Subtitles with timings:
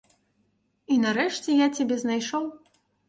[0.91, 2.49] І, нарэшце, я цябе знайшоў.